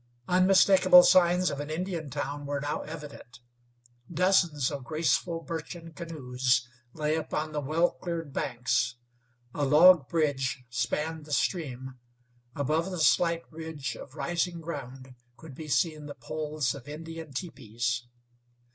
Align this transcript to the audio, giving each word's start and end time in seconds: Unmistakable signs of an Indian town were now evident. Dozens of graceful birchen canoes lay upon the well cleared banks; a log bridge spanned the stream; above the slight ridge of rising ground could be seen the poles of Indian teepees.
Unmistakable 0.27 1.03
signs 1.03 1.51
of 1.51 1.59
an 1.59 1.69
Indian 1.69 2.09
town 2.09 2.47
were 2.47 2.59
now 2.59 2.81
evident. 2.81 3.39
Dozens 4.11 4.71
of 4.71 4.83
graceful 4.83 5.41
birchen 5.43 5.93
canoes 5.93 6.67
lay 6.91 7.15
upon 7.15 7.51
the 7.51 7.61
well 7.61 7.91
cleared 7.91 8.33
banks; 8.33 8.95
a 9.53 9.63
log 9.63 10.09
bridge 10.09 10.65
spanned 10.71 11.25
the 11.25 11.31
stream; 11.31 11.99
above 12.55 12.89
the 12.89 12.97
slight 12.99 13.43
ridge 13.51 13.95
of 13.95 14.15
rising 14.15 14.59
ground 14.59 15.13
could 15.37 15.53
be 15.53 15.67
seen 15.67 16.07
the 16.07 16.15
poles 16.15 16.73
of 16.73 16.87
Indian 16.87 17.31
teepees. 17.31 18.07